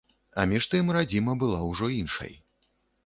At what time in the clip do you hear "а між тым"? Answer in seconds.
0.39-0.89